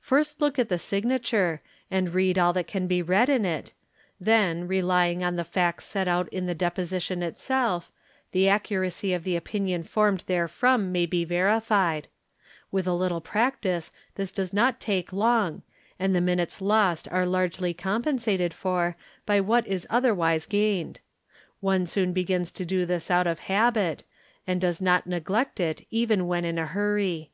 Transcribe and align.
First 0.00 0.40
look 0.40 0.56
at 0.56 0.68
the 0.68 0.78
signature 0.78 1.60
and 1.90 2.14
read 2.14 2.38
all 2.38 2.52
that 2.52 2.68
can 2.68 2.86
be 2.86 3.02
read 3.02 3.28
in 3.28 3.44
it, 3.44 3.72
then, 4.20 4.68
relying 4.68 5.24
on 5.24 5.34
the 5.34 5.42
facts 5.42 5.84
set 5.84 6.06
out 6.06 6.28
in 6.28 6.46
the 6.46 6.54
deposition 6.54 7.24
itself,: 7.24 7.90
me 8.32 8.46
accuracy 8.46 9.12
of 9.12 9.24
the 9.24 9.34
opinion 9.34 9.82
formed 9.82 10.20
therefrom 10.28 10.92
may 10.92 11.06
be 11.06 11.24
verified; 11.24 12.06
with 12.70 12.86
a 12.86 12.92
p 12.94 12.94
31 12.94 13.00
CERES 13.00 13.02
Ee 13.02 13.02
242, 13.02 13.02
THE 13.02 13.02
EXPERT 13.02 13.02
little 13.02 13.20
practice 13.20 13.92
this 14.14 14.30
does 14.30 14.52
not 14.52 14.78
take 14.78 15.12
long 15.12 15.62
and 15.98 16.14
the 16.14 16.20
minutes 16.20 16.60
lost 16.60 17.08
are 17.10 17.26
largely 17.26 17.74
compensated 17.74 18.54
for 18.54 18.96
by 19.26 19.40
what 19.40 19.66
is 19.66 19.88
otherwise 19.90 20.46
gained; 20.46 21.00
one 21.58 21.84
soon 21.86 22.12
begins 22.12 22.52
to 22.52 22.64
do 22.64 22.86
this 22.86 23.10
out 23.10 23.26
of 23.26 23.40
habit 23.50 24.04
and 24.46 24.60
does 24.60 24.80
not 24.80 25.08
neglect 25.08 25.58
it 25.58 25.84
even 25.90 26.28
when 26.28 26.44
in 26.44 26.58
a 26.60 26.66
hurry. 26.68 27.32